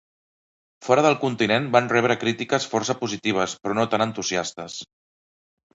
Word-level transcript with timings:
Fora 0.87 1.03
del 1.07 1.17
continent 1.25 1.67
van 1.77 1.91
rebre 1.93 2.17
crítiques 2.23 2.67
força 2.73 2.99
positives 3.05 3.57
però 3.61 3.79
no 3.81 3.89
tan 3.95 4.07
entusiastes. 4.09 4.85